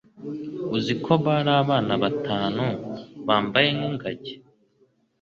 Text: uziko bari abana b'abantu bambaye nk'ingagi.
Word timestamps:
uziko 0.75 1.11
bari 1.23 1.51
abana 1.61 1.93
b'abantu 2.01 2.65
bambaye 3.27 3.69
nk'ingagi. 3.77 4.35